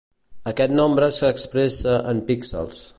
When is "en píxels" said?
2.15-2.83